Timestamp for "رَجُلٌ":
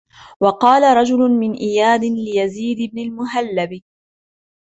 0.97-1.19